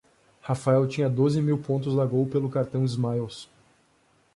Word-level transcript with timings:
Rafael 0.41 0.87
tinha 0.87 1.07
doze 1.07 1.39
mil 1.43 1.59
pontos 1.59 1.95
da 1.95 2.03
Gol 2.07 2.25
pelo 2.25 2.49
cartão 2.49 2.83
Smiles. 2.85 3.47